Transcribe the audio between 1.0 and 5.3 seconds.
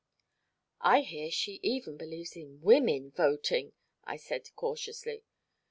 hear she even believes in women voting," I said cautiously.